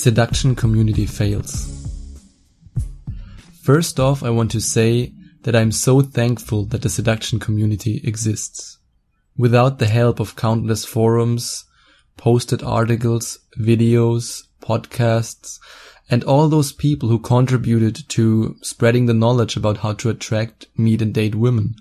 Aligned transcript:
Seduction 0.00 0.54
Community 0.54 1.06
Fails. 1.06 1.84
First 3.62 3.98
off, 3.98 4.22
I 4.22 4.30
want 4.30 4.52
to 4.52 4.60
say 4.60 5.12
that 5.42 5.56
I'm 5.56 5.72
so 5.72 6.02
thankful 6.02 6.66
that 6.66 6.82
the 6.82 6.88
seduction 6.88 7.40
community 7.40 8.00
exists. 8.04 8.78
Without 9.36 9.80
the 9.80 9.88
help 9.88 10.20
of 10.20 10.36
countless 10.36 10.84
forums, 10.84 11.64
posted 12.16 12.62
articles, 12.62 13.40
videos, 13.58 14.44
podcasts, 14.62 15.58
and 16.08 16.22
all 16.22 16.48
those 16.48 16.70
people 16.70 17.08
who 17.08 17.18
contributed 17.18 18.08
to 18.10 18.54
spreading 18.62 19.06
the 19.06 19.14
knowledge 19.14 19.56
about 19.56 19.78
how 19.78 19.94
to 19.94 20.10
attract, 20.10 20.68
meet 20.76 21.02
and 21.02 21.12
date 21.12 21.34
women, 21.34 21.74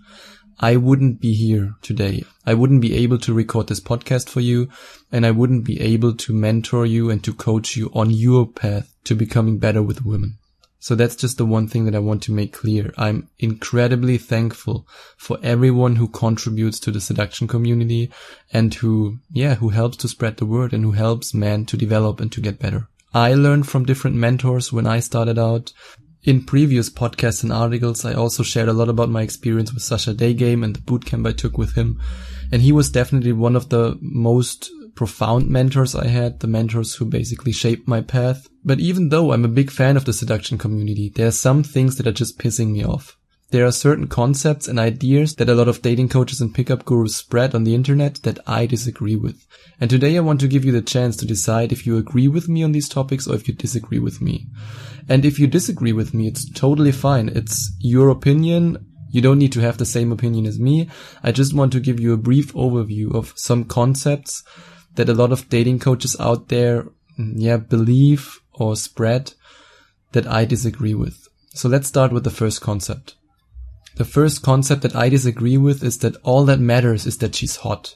I 0.60 0.76
wouldn't 0.76 1.22
be 1.22 1.34
here 1.34 1.76
today. 1.82 2.24
I 2.46 2.56
wouldn't 2.56 2.82
be 2.82 2.96
able 2.96 3.20
to 3.20 3.34
record 3.34 3.68
this 3.68 3.80
podcast 3.80 4.28
for 4.28 4.42
you 4.42 4.70
and 5.12 5.26
I 5.26 5.32
wouldn't 5.32 5.66
be 5.66 5.80
able 5.80 6.16
to 6.16 6.34
mentor 6.34 6.86
you 6.86 7.10
and 7.12 7.24
to 7.24 7.34
coach 7.34 7.76
you 7.76 7.92
on 7.94 8.10
your 8.10 8.48
path 8.48 8.94
to 9.04 9.14
becoming 9.14 9.60
better 9.60 9.84
with 9.84 10.06
women. 10.06 10.38
So 10.80 10.96
that's 10.96 11.16
just 11.16 11.38
the 11.38 11.46
one 11.46 11.68
thing 11.68 11.86
that 11.86 11.96
I 11.96 12.00
want 12.00 12.24
to 12.24 12.32
make 12.32 12.54
clear. 12.54 12.94
I'm 12.98 13.30
incredibly 13.40 14.18
thankful 14.18 14.88
for 15.18 15.38
everyone 15.44 15.96
who 15.96 16.08
contributes 16.08 16.80
to 16.82 16.92
the 16.92 17.02
seduction 17.02 17.48
community 17.48 18.12
and 18.54 18.74
who, 18.74 19.20
yeah, 19.32 19.56
who 19.56 19.70
helps 19.70 19.98
to 19.98 20.08
spread 20.08 20.38
the 20.38 20.46
word 20.46 20.74
and 20.74 20.84
who 20.84 20.92
helps 20.92 21.34
men 21.34 21.66
to 21.66 21.78
develop 21.78 22.20
and 22.20 22.32
to 22.32 22.42
get 22.42 22.60
better. 22.60 22.88
I 23.14 23.34
learned 23.34 23.68
from 23.68 23.86
different 23.86 24.18
mentors 24.18 24.72
when 24.72 24.86
I 24.88 25.00
started 25.00 25.40
out. 25.40 25.74
In 26.28 26.44
previous 26.44 26.90
podcasts 26.90 27.42
and 27.42 27.54
articles, 27.54 28.04
I 28.04 28.14
also 28.14 28.44
shared 28.44 28.68
a 28.68 28.74
lot 28.74 28.90
about 28.90 29.08
my 29.08 29.22
experience 29.22 29.74
with 29.74 29.82
Sascha 29.82 30.14
Daygame 30.14 30.62
and 30.62 30.76
the 30.76 30.82
bootcamp 30.82 31.26
I 31.26 31.32
took 31.32 31.58
with 31.58 31.76
him. 31.76 32.02
And 32.52 32.62
he 32.62 32.74
was 32.74 32.90
definitely 32.90 33.32
one 33.32 33.56
of 33.56 33.70
the 33.70 33.98
most 34.02 34.70
profound 34.94 35.50
mentors 35.50 35.96
I 35.96 36.08
had, 36.08 36.42
the 36.42 36.48
mentors 36.48 36.96
who 36.96 37.06
basically 37.06 37.54
shaped 37.54 37.88
my 37.88 38.02
path. 38.02 38.50
But 38.66 38.82
even 38.82 39.08
though 39.08 39.32
I'm 39.32 39.46
a 39.46 39.48
big 39.48 39.72
fan 39.72 39.96
of 39.96 40.04
the 40.04 40.12
seduction 40.12 40.58
community, 40.58 41.08
there 41.16 41.28
are 41.28 41.32
some 41.32 41.64
things 41.64 41.96
that 41.96 42.08
are 42.08 42.12
just 42.12 42.38
pissing 42.38 42.74
me 42.74 42.84
off. 42.84 43.17
There 43.50 43.66
are 43.66 43.72
certain 43.72 44.08
concepts 44.08 44.68
and 44.68 44.78
ideas 44.78 45.36
that 45.36 45.48
a 45.48 45.56
lot 45.56 45.70
of 45.70 45.82
dating 45.82 46.10
coaches 46.10 46.42
and 46.42 46.54
pickup 46.54 46.84
gurus 46.84 47.16
spread 47.16 47.56
on 47.56 47.64
the 47.64 47.76
internet 47.76 48.16
that 48.24 48.40
I 48.46 48.66
disagree 48.66 49.16
with. 49.16 49.48
And 49.80 49.90
today 49.90 50.18
I 50.18 50.20
want 50.20 50.42
to 50.42 50.50
give 50.50 50.66
you 50.66 50.74
the 50.74 50.82
chance 50.82 51.16
to 51.18 51.26
decide 51.26 51.72
if 51.72 51.88
you 51.88 51.96
agree 51.96 52.28
with 52.28 52.50
me 52.50 52.62
on 52.62 52.74
these 52.74 52.90
topics 52.90 53.26
or 53.26 53.36
if 53.36 53.48
you 53.48 53.54
disagree 53.54 54.00
with 54.00 54.22
me. 54.22 54.48
And 55.08 55.24
if 55.24 55.40
you 55.40 55.48
disagree 55.48 55.94
with 55.94 56.14
me, 56.14 56.28
it's 56.28 56.50
totally 56.52 56.92
fine. 56.92 57.30
It's 57.30 57.72
your 57.80 58.10
opinion. 58.10 58.86
You 59.12 59.22
don't 59.22 59.40
need 59.40 59.54
to 59.54 59.62
have 59.62 59.78
the 59.78 59.86
same 59.86 60.12
opinion 60.12 60.46
as 60.46 60.60
me. 60.60 60.90
I 61.24 61.32
just 61.32 61.54
want 61.54 61.72
to 61.72 61.80
give 61.80 62.02
you 62.02 62.12
a 62.12 62.18
brief 62.18 62.52
overview 62.54 63.16
of 63.16 63.32
some 63.38 63.64
concepts 63.64 64.44
that 64.96 65.08
a 65.08 65.14
lot 65.14 65.32
of 65.32 65.48
dating 65.48 65.80
coaches 65.80 66.18
out 66.20 66.50
there, 66.50 66.84
mm, 67.18 67.36
yeah, 67.38 67.56
believe 67.56 68.42
or 68.52 68.76
spread 68.76 69.34
that 70.12 70.28
I 70.28 70.44
disagree 70.44 70.96
with. 70.96 71.30
So 71.54 71.70
let's 71.70 71.88
start 71.88 72.12
with 72.12 72.26
the 72.26 72.30
first 72.30 72.60
concept. 72.60 73.16
The 73.98 74.06
first 74.06 74.44
concept 74.44 74.84
that 74.84 74.96
I 74.96 75.10
disagree 75.10 75.58
with 75.58 75.84
is 75.84 75.98
that 76.00 76.18
all 76.18 76.46
that 76.46 76.60
matters 76.60 77.08
is 77.08 77.18
that 77.18 77.34
she's 77.34 77.56
hot. 77.58 77.96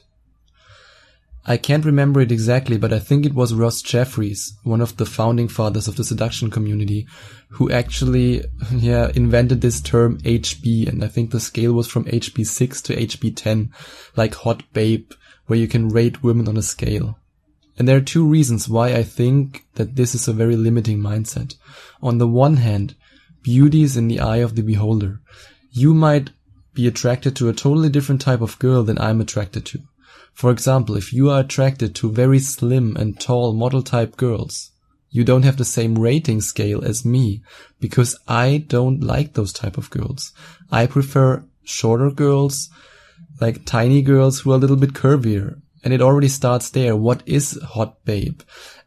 I 1.46 1.56
can't 1.56 1.84
remember 1.84 2.20
it 2.20 2.32
exactly, 2.32 2.76
but 2.76 2.92
I 2.92 2.98
think 2.98 3.24
it 3.24 3.34
was 3.34 3.54
Ross 3.54 3.82
Jeffries, 3.82 4.52
one 4.64 4.80
of 4.80 4.96
the 4.96 5.06
founding 5.06 5.46
fathers 5.46 5.86
of 5.86 5.94
the 5.94 6.02
seduction 6.02 6.50
community, 6.50 7.06
who 7.50 7.70
actually, 7.70 8.42
yeah, 8.72 9.12
invented 9.14 9.60
this 9.60 9.80
term 9.80 10.18
HB. 10.18 10.88
And 10.88 11.04
I 11.04 11.06
think 11.06 11.30
the 11.30 11.38
scale 11.38 11.72
was 11.72 11.86
from 11.86 12.06
HB6 12.06 12.82
to 12.82 12.96
HB10, 12.96 13.70
like 14.16 14.34
hot 14.34 14.64
babe, 14.72 15.12
where 15.46 15.58
you 15.58 15.68
can 15.68 15.88
rate 15.88 16.24
women 16.24 16.48
on 16.48 16.56
a 16.56 16.62
scale. 16.62 17.16
And 17.78 17.86
there 17.86 17.96
are 17.96 18.00
two 18.00 18.26
reasons 18.26 18.68
why 18.68 18.88
I 18.88 19.04
think 19.04 19.66
that 19.74 19.94
this 19.94 20.16
is 20.16 20.26
a 20.26 20.32
very 20.32 20.56
limiting 20.56 20.98
mindset. 20.98 21.54
On 22.02 22.18
the 22.18 22.26
one 22.26 22.56
hand, 22.56 22.96
beauty 23.42 23.84
is 23.84 23.96
in 23.96 24.08
the 24.08 24.18
eye 24.18 24.38
of 24.38 24.56
the 24.56 24.62
beholder 24.62 25.20
you 25.72 25.94
might 25.94 26.30
be 26.74 26.86
attracted 26.86 27.34
to 27.36 27.48
a 27.48 27.54
totally 27.54 27.88
different 27.88 28.20
type 28.20 28.40
of 28.40 28.58
girl 28.58 28.82
than 28.82 28.98
I'm 28.98 29.20
attracted 29.20 29.66
to. 29.66 29.80
For 30.32 30.50
example, 30.50 30.96
if 30.96 31.12
you 31.12 31.30
are 31.30 31.40
attracted 31.40 31.94
to 31.96 32.10
very 32.10 32.38
slim 32.38 32.96
and 32.96 33.18
tall 33.18 33.52
model 33.52 33.82
type 33.82 34.16
girls, 34.16 34.70
you 35.10 35.24
don't 35.24 35.42
have 35.42 35.58
the 35.58 35.64
same 35.64 35.98
rating 35.98 36.40
scale 36.40 36.82
as 36.82 37.04
me 37.04 37.42
because 37.80 38.18
I 38.26 38.64
don't 38.66 39.02
like 39.02 39.34
those 39.34 39.52
type 39.52 39.76
of 39.76 39.90
girls. 39.90 40.32
I 40.70 40.86
prefer 40.86 41.44
shorter 41.64 42.10
girls, 42.10 42.70
like 43.40 43.66
tiny 43.66 44.00
girls 44.00 44.40
who 44.40 44.52
are 44.52 44.56
a 44.56 44.58
little 44.58 44.76
bit 44.76 44.94
curvier. 44.94 45.60
And 45.84 45.92
it 45.92 46.00
already 46.00 46.28
starts 46.28 46.70
there. 46.70 46.94
What 46.94 47.22
is 47.26 47.60
hot 47.62 48.04
babe? 48.04 48.40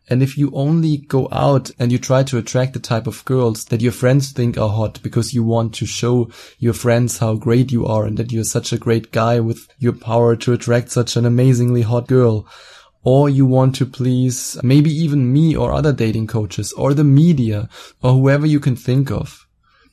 And 0.08 0.22
if 0.22 0.38
you 0.38 0.52
only 0.54 0.98
go 0.98 1.28
out 1.32 1.72
and 1.80 1.92
you 1.92 1.98
try 1.98 2.24
to 2.24 2.38
attract 2.38 2.74
the 2.74 2.80
type 2.80 3.08
of 3.08 3.26
girls 3.26 3.66
that 3.66 3.82
your 3.82 3.92
friends 3.92 4.32
think 4.32 4.58
are 4.58 4.70
hot 4.70 5.00
because 5.02 5.34
you 5.34 5.44
want 5.44 5.74
to 5.76 5.86
show 5.88 6.30
your 6.60 6.74
friends 6.74 7.18
how 7.18 7.34
great 7.36 7.72
you 7.72 7.88
are 7.88 8.06
and 8.06 8.18
that 8.18 8.32
you're 8.32 8.44
such 8.44 8.72
a 8.72 8.78
great 8.78 9.12
guy 9.12 9.40
with 9.40 9.68
your 9.80 9.94
power 9.94 10.36
to 10.36 10.54
attract 10.54 10.92
such 10.92 11.16
an 11.16 11.26
amazingly 11.26 11.82
hot 11.82 12.08
girl, 12.08 12.46
or 13.04 13.30
you 13.30 13.46
want 13.46 13.76
to 13.76 13.86
please 13.86 14.58
maybe 14.64 14.92
even 14.92 15.32
me 15.32 15.56
or 15.56 15.72
other 15.72 15.94
dating 15.94 16.28
coaches 16.28 16.72
or 16.74 16.94
the 16.94 17.04
media 17.04 17.68
or 18.04 18.14
whoever 18.14 18.46
you 18.46 18.60
can 18.60 18.76
think 18.76 19.10
of, 19.12 19.45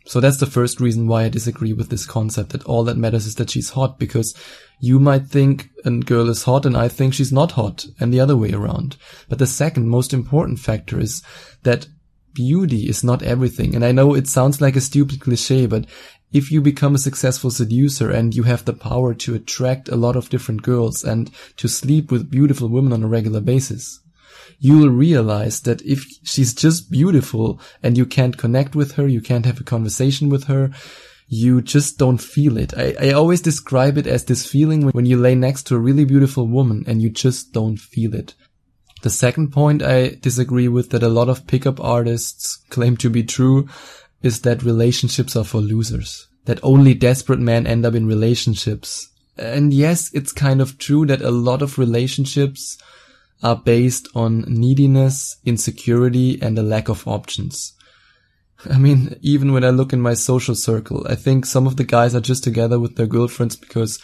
so 0.05 0.21
that's 0.21 0.39
the 0.39 0.47
first 0.47 0.81
reason 0.81 1.07
why 1.07 1.25
I 1.25 1.29
disagree 1.29 1.73
with 1.73 1.89
this 1.89 2.07
concept 2.07 2.51
that 2.51 2.65
all 2.65 2.85
that 2.85 2.97
matters 2.97 3.27
is 3.27 3.37
that 3.37 3.51
she's 3.51 3.71
hot 3.71 3.99
because 3.99 4.35
you 4.81 4.99
might 4.99 5.27
think 5.27 5.71
a 5.85 5.91
girl 5.91 6.29
is 6.29 6.43
hot 6.43 6.67
and 6.67 6.77
I 6.77 6.89
think 6.89 7.15
she's 7.15 7.33
not 7.33 7.53
hot 7.53 7.87
and 8.01 8.13
the 8.13 8.21
other 8.21 8.37
way 8.37 8.53
around. 8.53 8.97
But 9.29 9.39
the 9.39 9.47
second 9.47 9.89
most 9.89 10.13
important 10.13 10.59
factor 10.59 10.99
is 10.99 11.23
that 11.63 11.87
beauty 12.35 12.89
is 12.89 13.05
not 13.05 13.23
everything. 13.23 13.75
And 13.75 13.85
I 13.85 13.93
know 13.93 14.15
it 14.15 14.27
sounds 14.27 14.61
like 14.61 14.75
a 14.75 14.81
stupid 14.81 15.21
cliche, 15.21 15.67
but 15.67 15.87
if 16.33 16.51
you 16.51 16.61
become 16.61 16.95
a 16.95 16.99
successful 16.99 17.51
seducer 17.51 18.11
and 18.11 18.35
you 18.35 18.43
have 18.45 18.65
the 18.65 18.73
power 18.73 19.15
to 19.15 19.35
attract 19.35 19.89
a 19.89 19.97
lot 19.97 20.17
of 20.17 20.31
different 20.31 20.63
girls 20.63 21.05
and 21.05 21.31
to 21.59 21.69
sleep 21.69 22.11
with 22.11 22.31
beautiful 22.31 22.69
women 22.69 22.93
on 22.93 23.03
a 23.03 23.09
regular 23.09 23.41
basis, 23.41 24.01
you'll 24.59 24.91
realize 24.91 25.61
that 25.63 25.83
if 25.83 26.05
she's 26.23 26.55
just 26.55 26.91
beautiful 26.91 27.61
and 27.83 27.97
you 27.99 28.07
can't 28.07 28.39
connect 28.39 28.75
with 28.75 28.93
her, 28.93 29.07
you 29.07 29.21
can't 29.21 29.47
have 29.47 29.61
a 29.61 29.65
conversation 29.65 30.29
with 30.29 30.45
her, 30.45 30.71
you 31.29 31.63
just 31.63 31.99
don't 31.99 32.19
feel 32.19 32.59
it. 32.59 32.75
I, 32.77 32.95
I 33.01 33.13
always 33.13 33.41
describe 33.41 33.97
it 33.97 34.07
as 34.07 34.27
this 34.27 34.47
feeling 34.47 34.91
when 34.91 35.07
you 35.07 35.17
lay 35.17 35.35
next 35.35 35.63
to 35.65 35.77
a 35.77 35.81
really 35.81 36.05
beautiful 36.05 36.47
woman 36.47 36.85
and 36.87 37.01
you 37.01 37.09
just 37.09 37.53
don't 37.53 37.79
feel 37.79 38.15
it. 38.15 38.35
The 39.03 39.11
second 39.11 39.51
point 39.51 39.83
I 39.83 40.11
disagree 40.21 40.69
with 40.69 40.91
that 40.91 41.03
a 41.03 41.09
lot 41.09 41.29
of 41.29 41.47
pickup 41.47 41.81
artists 41.81 42.57
claim 42.71 42.97
to 42.99 43.11
be 43.11 43.25
true 43.25 43.69
is 44.23 44.43
that 44.43 44.63
relationships 44.63 45.35
are 45.35 45.45
for 45.45 45.61
losers. 45.61 46.29
That 46.45 46.61
only 46.63 46.95
desperate 46.95 47.41
men 47.41 47.67
end 47.67 47.85
up 47.85 47.95
in 47.95 48.07
relationships. 48.07 49.09
And 49.37 49.73
yes, 49.73 50.11
it's 50.13 50.33
kind 50.33 50.61
of 50.61 50.79
true 50.79 51.07
that 51.07 51.23
a 51.23 51.31
lot 51.31 51.63
of 51.63 51.79
relationships 51.79 52.79
are 53.43 53.57
based 53.57 54.09
on 54.15 54.45
neediness, 54.47 55.37
insecurity, 55.45 56.41
and 56.41 56.59
a 56.59 56.63
lack 56.63 56.89
of 56.89 57.07
options. 57.07 57.75
I 58.71 58.79
mean, 58.79 59.17
even 59.23 59.53
when 59.53 59.65
I 59.65 59.71
look 59.71 59.93
in 59.93 60.01
my 60.01 60.15
social 60.15 60.55
circle, 60.55 61.05
I 61.09 61.17
think 61.17 61.47
some 61.47 61.67
of 61.67 61.77
the 61.77 61.85
guys 61.85 62.15
are 62.15 62.21
just 62.21 62.45
together 62.45 62.79
with 62.79 62.97
their 62.97 63.07
girlfriends 63.07 63.57
because 63.57 63.99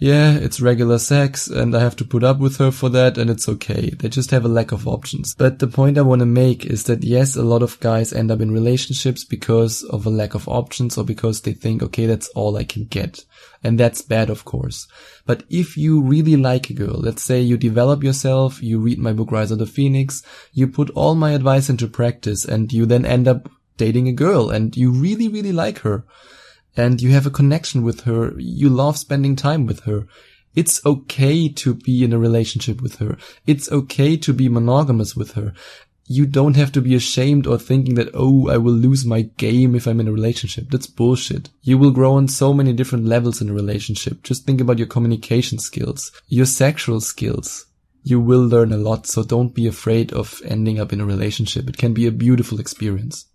yeah, 0.00 0.32
it's 0.32 0.62
regular 0.62 0.98
sex 0.98 1.46
and 1.46 1.76
I 1.76 1.80
have 1.80 1.94
to 1.96 2.06
put 2.06 2.24
up 2.24 2.38
with 2.38 2.56
her 2.56 2.70
for 2.70 2.88
that 2.88 3.18
and 3.18 3.28
it's 3.28 3.46
okay. 3.50 3.90
They 3.90 4.08
just 4.08 4.30
have 4.30 4.46
a 4.46 4.48
lack 4.48 4.72
of 4.72 4.88
options. 4.88 5.34
But 5.34 5.58
the 5.58 5.66
point 5.66 5.98
I 5.98 6.02
want 6.02 6.20
to 6.20 6.26
make 6.26 6.64
is 6.64 6.84
that 6.84 7.04
yes, 7.04 7.36
a 7.36 7.42
lot 7.42 7.62
of 7.62 7.78
guys 7.80 8.10
end 8.10 8.30
up 8.30 8.40
in 8.40 8.50
relationships 8.50 9.26
because 9.26 9.82
of 9.82 10.06
a 10.06 10.10
lack 10.10 10.34
of 10.34 10.48
options 10.48 10.96
or 10.96 11.04
because 11.04 11.42
they 11.42 11.52
think, 11.52 11.82
okay, 11.82 12.06
that's 12.06 12.28
all 12.28 12.56
I 12.56 12.64
can 12.64 12.86
get. 12.86 13.26
And 13.62 13.78
that's 13.78 14.00
bad, 14.00 14.30
of 14.30 14.46
course. 14.46 14.88
But 15.26 15.44
if 15.50 15.76
you 15.76 16.00
really 16.00 16.36
like 16.36 16.70
a 16.70 16.74
girl, 16.74 16.98
let's 16.98 17.22
say 17.22 17.42
you 17.42 17.58
develop 17.58 18.02
yourself, 18.02 18.62
you 18.62 18.78
read 18.78 18.98
my 18.98 19.12
book 19.12 19.30
Rise 19.30 19.50
of 19.50 19.58
the 19.58 19.66
Phoenix, 19.66 20.22
you 20.54 20.66
put 20.66 20.88
all 20.90 21.14
my 21.14 21.32
advice 21.32 21.68
into 21.68 21.86
practice 21.86 22.46
and 22.46 22.72
you 22.72 22.86
then 22.86 23.04
end 23.04 23.28
up 23.28 23.50
dating 23.76 24.08
a 24.08 24.14
girl 24.14 24.48
and 24.48 24.74
you 24.78 24.92
really, 24.92 25.28
really 25.28 25.52
like 25.52 25.80
her 25.80 26.06
and 26.76 27.00
you 27.00 27.10
have 27.10 27.26
a 27.26 27.30
connection 27.30 27.82
with 27.82 28.02
her. 28.02 28.32
You 28.38 28.68
love 28.68 28.96
spending 28.96 29.36
time 29.36 29.66
with 29.66 29.80
her. 29.80 30.06
It's 30.54 30.84
okay 30.84 31.48
to 31.48 31.74
be 31.74 32.02
in 32.02 32.12
a 32.12 32.18
relationship 32.18 32.80
with 32.82 32.96
her. 32.96 33.16
It's 33.46 33.70
okay 33.70 34.16
to 34.16 34.32
be 34.32 34.48
monogamous 34.48 35.14
with 35.14 35.32
her. 35.32 35.54
you 36.12 36.26
don't 36.26 36.56
have 36.56 36.72
to 36.72 36.80
be 36.80 36.96
ashamed 36.96 37.46
or 37.46 37.56
thinking 37.56 37.94
that, 37.94 38.10
oh, 38.14 38.48
I 38.48 38.56
will 38.56 38.72
lose 38.72 39.04
my 39.04 39.22
game 39.22 39.76
if 39.76 39.86
I'm 39.86 40.00
in 40.00 40.08
a 40.08 40.12
relationship. 40.12 40.68
That's 40.68 40.88
bullshit. 40.88 41.50
You 41.62 41.78
will 41.78 41.92
grow 41.92 42.14
on 42.14 42.26
so 42.26 42.52
many 42.52 42.72
different 42.72 43.04
levels 43.04 43.40
in 43.40 43.48
a 43.48 43.52
relationship. 43.52 44.24
Just 44.24 44.44
think 44.44 44.60
about 44.60 44.78
your 44.78 44.88
communication 44.88 45.60
skills, 45.60 46.10
your 46.26 46.46
sexual 46.46 47.00
skills. 47.00 47.66
You 48.02 48.18
will 48.18 48.44
learn 48.44 48.72
a 48.72 48.76
lot, 48.76 49.06
so 49.06 49.22
don't 49.22 49.54
be 49.54 49.68
afraid 49.68 50.12
of 50.12 50.42
ending 50.44 50.80
up 50.80 50.92
in 50.92 51.00
a 51.00 51.06
relationship. 51.06 51.68
It 51.68 51.78
can 51.78 51.94
be 51.94 52.08
a 52.08 52.12
beautiful 52.12 52.58
experience. 52.58 53.26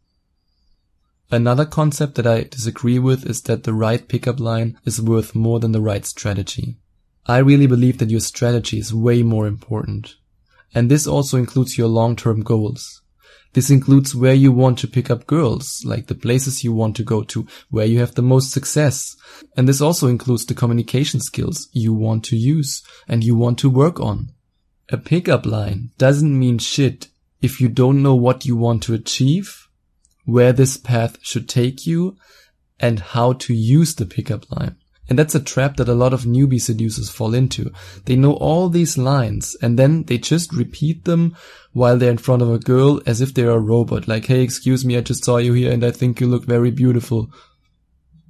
Another 1.31 1.65
concept 1.65 2.15
that 2.15 2.27
I 2.27 2.43
disagree 2.43 2.99
with 2.99 3.25
is 3.25 3.41
that 3.43 3.63
the 3.63 3.73
right 3.73 4.07
pickup 4.07 4.39
line 4.39 4.77
is 4.85 5.01
worth 5.01 5.33
more 5.33 5.59
than 5.59 5.71
the 5.71 5.81
right 5.81 6.05
strategy. 6.05 6.77
I 7.25 7.39
really 7.39 7.65
believe 7.65 7.97
that 7.97 8.11
your 8.11 8.19
strategy 8.19 8.77
is 8.77 8.93
way 8.93 9.23
more 9.23 9.47
important. 9.47 10.15
And 10.75 10.91
this 10.91 11.07
also 11.07 11.37
includes 11.37 11.77
your 11.77 11.87
long-term 11.87 12.43
goals. 12.43 13.01
This 13.53 13.69
includes 13.69 14.13
where 14.13 14.33
you 14.33 14.51
want 14.51 14.77
to 14.79 14.87
pick 14.87 15.09
up 15.09 15.25
girls, 15.25 15.81
like 15.85 16.07
the 16.07 16.13
places 16.13 16.63
you 16.63 16.73
want 16.73 16.95
to 16.97 17.03
go 17.03 17.23
to, 17.23 17.47
where 17.69 17.85
you 17.85 17.99
have 17.99 18.13
the 18.13 18.21
most 18.21 18.51
success. 18.51 19.15
And 19.55 19.67
this 19.67 19.79
also 19.79 20.07
includes 20.07 20.45
the 20.45 20.53
communication 20.53 21.21
skills 21.21 21.69
you 21.71 21.93
want 21.93 22.25
to 22.25 22.35
use 22.35 22.83
and 23.07 23.23
you 23.23 23.35
want 23.35 23.57
to 23.59 23.69
work 23.69 23.99
on. 23.99 24.33
A 24.89 24.97
pickup 24.97 25.45
line 25.45 25.91
doesn't 25.97 26.37
mean 26.37 26.59
shit 26.59 27.07
if 27.41 27.61
you 27.61 27.69
don't 27.69 28.03
know 28.03 28.13
what 28.13 28.45
you 28.45 28.55
want 28.55 28.83
to 28.83 28.93
achieve, 28.93 29.64
where 30.25 30.53
this 30.53 30.77
path 30.77 31.17
should 31.21 31.47
take 31.47 31.87
you, 31.87 32.17
and 32.79 32.99
how 32.99 33.33
to 33.33 33.53
use 33.53 33.95
the 33.95 34.05
pickup 34.05 34.51
line. 34.51 34.75
And 35.07 35.19
that's 35.19 35.35
a 35.35 35.39
trap 35.39 35.77
that 35.77 35.89
a 35.89 35.93
lot 35.93 36.13
of 36.13 36.23
newbie 36.23 36.61
seducers 36.61 37.09
fall 37.09 37.33
into. 37.33 37.71
They 38.05 38.15
know 38.15 38.33
all 38.33 38.69
these 38.69 38.97
lines 38.97 39.55
and 39.61 39.77
then 39.77 40.03
they 40.03 40.17
just 40.17 40.51
repeat 40.51 41.05
them 41.05 41.35
while 41.73 41.97
they're 41.97 42.11
in 42.11 42.17
front 42.17 42.41
of 42.41 42.51
a 42.51 42.59
girl 42.59 43.01
as 43.05 43.21
if 43.21 43.33
they're 43.33 43.51
a 43.51 43.59
robot. 43.59 44.07
Like, 44.07 44.25
hey, 44.25 44.41
excuse 44.41 44.83
me, 44.83 44.97
I 44.97 45.01
just 45.01 45.23
saw 45.23 45.37
you 45.37 45.53
here 45.53 45.71
and 45.71 45.83
I 45.83 45.91
think 45.91 46.19
you 46.19 46.27
look 46.27 46.45
very 46.45 46.71
beautiful. 46.71 47.29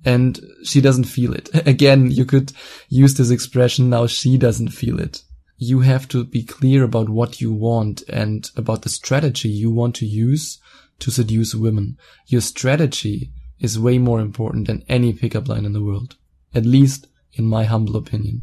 And 0.03 0.39
she 0.63 0.81
doesn't 0.81 1.06
feel 1.06 1.33
it. 1.33 1.50
Again, 1.68 2.12
you 2.12 2.25
could 2.25 2.51
use 2.89 3.15
this 3.15 3.31
expression, 3.31 3.89
now 3.89 4.06
she 4.06 4.38
doesn't 4.38 4.69
feel 4.69 5.00
it. 5.00 5.24
You 5.57 5.80
have 5.80 6.09
to 6.09 6.25
be 6.25 6.44
clear 6.44 6.83
about 6.83 7.07
what 7.07 7.39
you 7.39 7.53
want 7.53 8.03
and 8.09 8.50
about 8.57 8.81
the 8.81 8.89
strategy 8.89 9.48
you 9.48 9.71
want 9.71 9.95
to 9.95 10.06
use 10.06 10.59
to 11.00 11.12
seduce 11.12 11.56
women. 11.56 11.97
Your 12.27 12.42
strategy 12.42 13.31
is 13.59 13.80
way 13.80 13.97
more 13.97 14.19
important 14.19 14.68
than 14.68 14.83
any 14.88 15.13
pickup 15.13 15.47
line 15.47 15.65
in 15.65 15.74
the 15.74 15.83
world 15.83 16.15
at 16.56 16.65
least 16.65 17.07
in 17.33 17.45
my 17.45 17.65
humble 17.65 17.97
opinion. 17.97 18.42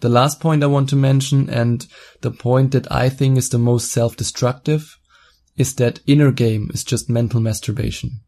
The 0.00 0.08
last 0.08 0.40
point 0.40 0.64
I 0.64 0.68
want 0.68 0.88
to 0.88 0.96
mention 0.96 1.50
and 1.50 1.86
the 2.22 2.30
point 2.30 2.72
that 2.72 2.90
I 2.90 3.08
think 3.10 3.36
is 3.36 3.50
the 3.50 3.58
most 3.58 3.92
self-destructive 3.92 4.96
is 5.56 5.74
that 5.74 6.00
inner 6.06 6.32
game 6.32 6.70
is 6.72 6.82
just 6.82 7.10
mental 7.10 7.40
masturbation. 7.40 8.20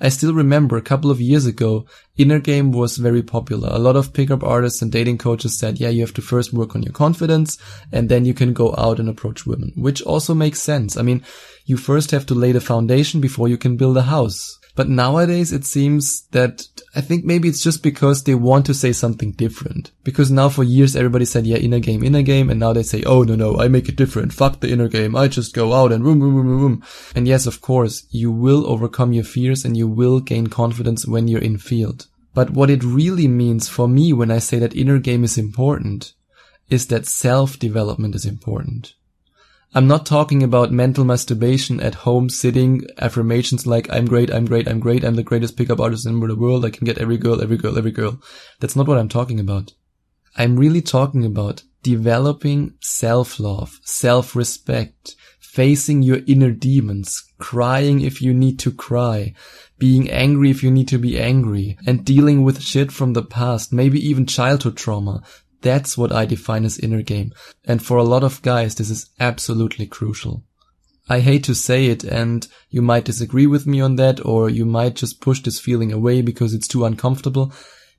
I 0.00 0.10
still 0.10 0.32
remember 0.32 0.76
a 0.76 0.82
couple 0.82 1.10
of 1.10 1.20
years 1.20 1.46
ago, 1.46 1.86
inner 2.16 2.38
game 2.38 2.70
was 2.70 2.98
very 2.98 3.22
popular. 3.22 3.68
A 3.72 3.78
lot 3.78 3.96
of 3.96 4.12
pickup 4.12 4.44
artists 4.44 4.80
and 4.80 4.92
dating 4.92 5.18
coaches 5.18 5.58
said, 5.58 5.80
yeah, 5.80 5.88
you 5.88 6.02
have 6.02 6.14
to 6.14 6.22
first 6.22 6.52
work 6.52 6.76
on 6.76 6.82
your 6.82 6.92
confidence 6.92 7.58
and 7.90 8.08
then 8.08 8.24
you 8.24 8.34
can 8.34 8.52
go 8.52 8.74
out 8.78 9.00
and 9.00 9.08
approach 9.08 9.46
women, 9.46 9.72
which 9.76 10.00
also 10.02 10.34
makes 10.34 10.60
sense. 10.60 10.96
I 10.96 11.02
mean, 11.02 11.24
you 11.66 11.76
first 11.76 12.12
have 12.12 12.26
to 12.26 12.34
lay 12.34 12.52
the 12.52 12.60
foundation 12.60 13.20
before 13.20 13.48
you 13.48 13.58
can 13.58 13.76
build 13.76 13.96
a 13.96 14.02
house. 14.02 14.58
But 14.76 14.88
nowadays 14.88 15.52
it 15.52 15.64
seems 15.64 16.22
that 16.30 16.68
I 16.98 17.00
think 17.00 17.24
maybe 17.24 17.46
it's 17.46 17.62
just 17.62 17.84
because 17.84 18.24
they 18.24 18.34
want 18.34 18.66
to 18.66 18.74
say 18.74 18.92
something 18.92 19.30
different. 19.30 19.92
Because 20.02 20.32
now 20.32 20.48
for 20.48 20.64
years 20.64 20.96
everybody 20.96 21.26
said, 21.26 21.46
yeah, 21.46 21.58
inner 21.58 21.78
game, 21.78 22.02
inner 22.02 22.22
game. 22.22 22.50
And 22.50 22.58
now 22.58 22.72
they 22.72 22.82
say, 22.82 23.04
oh, 23.06 23.22
no, 23.22 23.36
no, 23.36 23.56
I 23.56 23.68
make 23.68 23.88
it 23.88 23.94
different. 23.94 24.32
Fuck 24.32 24.58
the 24.58 24.72
inner 24.72 24.88
game. 24.88 25.14
I 25.14 25.28
just 25.28 25.54
go 25.54 25.74
out 25.74 25.92
and 25.92 26.02
boom, 26.02 26.18
boom, 26.18 26.34
boom, 26.34 26.46
boom, 26.48 26.60
boom. 26.60 26.84
And 27.14 27.28
yes, 27.28 27.46
of 27.46 27.60
course, 27.60 28.04
you 28.10 28.32
will 28.32 28.66
overcome 28.66 29.12
your 29.12 29.22
fears 29.22 29.64
and 29.64 29.76
you 29.76 29.86
will 29.86 30.18
gain 30.18 30.48
confidence 30.48 31.06
when 31.06 31.28
you're 31.28 31.40
in 31.40 31.58
field. 31.58 32.08
But 32.34 32.50
what 32.50 32.68
it 32.68 32.82
really 32.82 33.28
means 33.28 33.68
for 33.68 33.86
me 33.86 34.12
when 34.12 34.32
I 34.32 34.40
say 34.40 34.58
that 34.58 34.74
inner 34.74 34.98
game 34.98 35.22
is 35.22 35.38
important 35.38 36.14
is 36.68 36.88
that 36.88 37.06
self 37.06 37.60
development 37.60 38.16
is 38.16 38.26
important. 38.26 38.94
I'm 39.74 39.86
not 39.86 40.06
talking 40.06 40.42
about 40.42 40.72
mental 40.72 41.04
masturbation 41.04 41.78
at 41.80 41.94
home 41.94 42.30
sitting 42.30 42.86
affirmations 42.98 43.66
like 43.66 43.86
I'm 43.92 44.06
great, 44.06 44.32
I'm 44.32 44.46
great, 44.46 44.66
I'm 44.66 44.80
great, 44.80 45.04
I'm 45.04 45.16
the 45.16 45.22
greatest 45.22 45.58
pickup 45.58 45.78
artist 45.78 46.06
in 46.06 46.18
the 46.18 46.34
world, 46.34 46.64
I 46.64 46.70
can 46.70 46.86
get 46.86 46.96
every 46.96 47.18
girl, 47.18 47.42
every 47.42 47.58
girl, 47.58 47.76
every 47.76 47.90
girl. 47.90 48.18
That's 48.60 48.76
not 48.76 48.88
what 48.88 48.96
I'm 48.96 49.10
talking 49.10 49.38
about. 49.38 49.74
I'm 50.38 50.56
really 50.56 50.80
talking 50.80 51.22
about 51.26 51.64
developing 51.82 52.74
self-love, 52.80 53.78
self-respect, 53.84 55.16
facing 55.38 56.02
your 56.02 56.20
inner 56.26 56.50
demons, 56.50 57.22
crying 57.36 58.00
if 58.00 58.22
you 58.22 58.32
need 58.32 58.58
to 58.60 58.72
cry, 58.72 59.34
being 59.78 60.10
angry 60.10 60.50
if 60.50 60.62
you 60.62 60.70
need 60.70 60.88
to 60.88 60.98
be 60.98 61.20
angry, 61.20 61.76
and 61.86 62.06
dealing 62.06 62.42
with 62.42 62.62
shit 62.62 62.90
from 62.90 63.12
the 63.12 63.22
past, 63.22 63.70
maybe 63.70 64.00
even 64.00 64.24
childhood 64.24 64.78
trauma, 64.78 65.22
that's 65.60 65.98
what 65.98 66.12
I 66.12 66.24
define 66.24 66.64
as 66.64 66.78
inner 66.78 67.02
game. 67.02 67.32
And 67.64 67.82
for 67.82 67.96
a 67.96 68.04
lot 68.04 68.24
of 68.24 68.42
guys, 68.42 68.74
this 68.74 68.90
is 68.90 69.10
absolutely 69.18 69.86
crucial. 69.86 70.44
I 71.08 71.20
hate 71.20 71.44
to 71.44 71.54
say 71.54 71.86
it 71.86 72.04
and 72.04 72.46
you 72.68 72.82
might 72.82 73.06
disagree 73.06 73.46
with 73.46 73.66
me 73.66 73.80
on 73.80 73.96
that 73.96 74.24
or 74.24 74.50
you 74.50 74.66
might 74.66 74.94
just 74.94 75.20
push 75.20 75.40
this 75.42 75.58
feeling 75.58 75.90
away 75.92 76.20
because 76.20 76.52
it's 76.52 76.68
too 76.68 76.84
uncomfortable. 76.84 77.52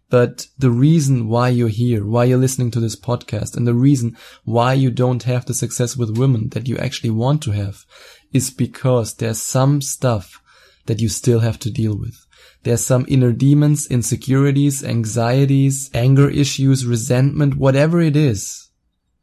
But 0.09 0.45
the 0.57 0.71
reason 0.71 1.27
why 1.27 1.49
you're 1.49 1.69
here, 1.69 2.05
why 2.05 2.25
you're 2.25 2.37
listening 2.37 2.71
to 2.71 2.79
this 2.79 2.95
podcast 2.95 3.55
and 3.55 3.67
the 3.67 3.75
reason 3.75 4.17
why 4.43 4.73
you 4.73 4.91
don't 4.91 5.23
have 5.23 5.45
the 5.45 5.53
success 5.53 5.95
with 5.97 6.17
women 6.17 6.49
that 6.49 6.67
you 6.67 6.77
actually 6.77 7.11
want 7.11 7.41
to 7.43 7.51
have 7.51 7.83
is 8.31 8.51
because 8.51 9.15
there's 9.15 9.41
some 9.41 9.81
stuff 9.81 10.41
that 10.85 10.99
you 10.99 11.09
still 11.09 11.39
have 11.39 11.59
to 11.59 11.71
deal 11.71 11.97
with. 11.97 12.15
There's 12.63 12.85
some 12.85 13.05
inner 13.07 13.31
demons, 13.31 13.87
insecurities, 13.87 14.83
anxieties, 14.83 15.89
anger 15.93 16.29
issues, 16.29 16.85
resentment, 16.85 17.55
whatever 17.55 18.01
it 18.01 18.15
is. 18.15 18.69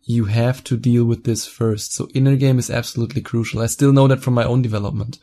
You 0.03 0.27
have 0.27 0.63
to 0.65 0.77
deal 0.77 1.05
with 1.05 1.25
this 1.25 1.47
first. 1.47 1.93
So 1.93 2.09
inner 2.15 2.37
game 2.37 2.59
is 2.59 2.71
absolutely 2.71 3.23
crucial. 3.23 3.61
I 3.61 3.67
still 3.67 3.93
know 3.93 4.09
that 4.09 4.23
from 4.23 4.35
my 4.35 4.45
own 4.45 4.63
development. 4.63 5.19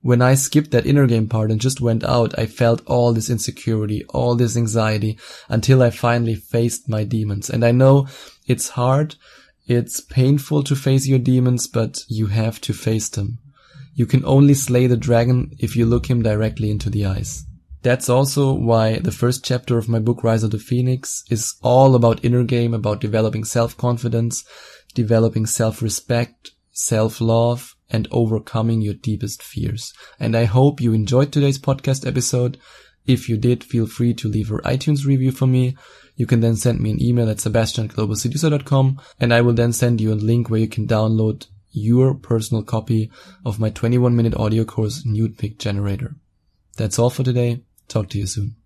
When 0.00 0.22
I 0.22 0.34
skipped 0.34 0.72
that 0.72 0.86
inner 0.86 1.06
game 1.06 1.28
part 1.28 1.50
and 1.50 1.60
just 1.60 1.80
went 1.80 2.02
out, 2.02 2.36
I 2.38 2.46
felt 2.46 2.86
all 2.86 3.12
this 3.12 3.30
insecurity, 3.30 4.04
all 4.08 4.34
this 4.34 4.56
anxiety 4.56 5.18
until 5.48 5.82
I 5.82 5.90
finally 5.90 6.34
faced 6.34 6.88
my 6.88 7.04
demons. 7.04 7.50
And 7.50 7.64
I 7.64 7.70
know 7.70 8.08
it's 8.46 8.70
hard. 8.70 9.14
It's 9.66 10.00
painful 10.00 10.64
to 10.64 10.74
face 10.74 11.06
your 11.06 11.20
demons, 11.20 11.68
but 11.68 12.04
you 12.08 12.26
have 12.26 12.60
to 12.62 12.72
face 12.72 13.08
them. 13.08 13.38
You 13.94 14.06
can 14.06 14.24
only 14.24 14.54
slay 14.54 14.86
the 14.86 14.96
dragon 14.96 15.50
if 15.58 15.76
you 15.76 15.86
look 15.86 16.06
him 16.06 16.22
directly 16.22 16.70
into 16.70 16.88
the 16.88 17.06
eyes. 17.06 17.44
That's 17.82 18.08
also 18.08 18.52
why 18.52 18.98
the 18.98 19.10
first 19.10 19.44
chapter 19.44 19.76
of 19.76 19.88
my 19.88 19.98
book 19.98 20.22
Rise 20.22 20.44
of 20.44 20.52
the 20.52 20.58
Phoenix 20.58 21.24
is 21.30 21.56
all 21.62 21.94
about 21.94 22.24
inner 22.24 22.44
game, 22.44 22.74
about 22.74 23.00
developing 23.00 23.44
self-confidence, 23.44 24.44
developing 24.94 25.46
self-respect, 25.46 26.52
self-love, 26.70 27.74
and 27.90 28.08
overcoming 28.10 28.80
your 28.80 28.94
deepest 28.94 29.42
fears. 29.42 29.92
And 30.18 30.36
I 30.36 30.44
hope 30.44 30.80
you 30.80 30.94
enjoyed 30.94 31.32
today's 31.32 31.58
podcast 31.58 32.06
episode. 32.06 32.56
If 33.04 33.28
you 33.28 33.36
did, 33.36 33.64
feel 33.64 33.86
free 33.86 34.14
to 34.14 34.28
leave 34.28 34.50
an 34.52 34.58
iTunes 34.58 35.04
review 35.04 35.32
for 35.32 35.46
me. 35.46 35.76
You 36.14 36.26
can 36.26 36.40
then 36.40 36.56
send 36.56 36.80
me 36.80 36.92
an 36.92 37.02
email 37.02 37.28
at 37.28 37.40
sebastian@globalseducer.com 37.40 39.00
and 39.18 39.34
I 39.34 39.40
will 39.40 39.54
then 39.54 39.72
send 39.72 40.00
you 40.00 40.12
a 40.12 40.14
link 40.14 40.48
where 40.48 40.60
you 40.60 40.68
can 40.68 40.86
download 40.86 41.46
your 41.72 42.14
personal 42.14 42.62
copy 42.62 43.10
of 43.44 43.58
my 43.58 43.70
21 43.70 44.14
minute 44.14 44.34
audio 44.34 44.64
course 44.64 45.04
Nude 45.04 45.58
Generator. 45.58 46.14
That's 46.76 46.98
all 46.98 47.10
for 47.10 47.22
today. 47.22 47.62
Talk 47.88 48.08
to 48.10 48.18
you 48.18 48.26
soon. 48.26 48.56